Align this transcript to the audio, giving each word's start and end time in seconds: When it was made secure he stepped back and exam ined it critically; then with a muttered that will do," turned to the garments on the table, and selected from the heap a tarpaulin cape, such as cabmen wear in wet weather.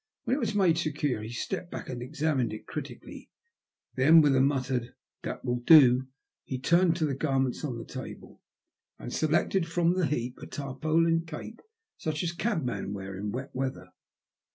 When 0.23 0.35
it 0.35 0.39
was 0.39 0.55
made 0.55 0.79
secure 0.79 1.21
he 1.21 1.29
stepped 1.31 1.69
back 1.69 1.87
and 1.87 2.01
exam 2.01 2.39
ined 2.39 2.53
it 2.53 2.65
critically; 2.65 3.29
then 3.93 4.19
with 4.19 4.35
a 4.35 4.41
muttered 4.41 4.95
that 5.21 5.45
will 5.45 5.59
do," 5.59 6.07
turned 6.63 6.95
to 6.95 7.05
the 7.05 7.13
garments 7.13 7.63
on 7.63 7.77
the 7.77 7.85
table, 7.85 8.41
and 8.97 9.13
selected 9.13 9.67
from 9.67 9.93
the 9.93 10.07
heap 10.07 10.39
a 10.39 10.47
tarpaulin 10.47 11.27
cape, 11.27 11.61
such 11.97 12.23
as 12.23 12.31
cabmen 12.31 12.93
wear 12.93 13.15
in 13.15 13.31
wet 13.31 13.51
weather. 13.53 13.89